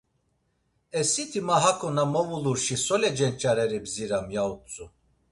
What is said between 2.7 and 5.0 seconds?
sole cenç̌areri bziram, ya utzu.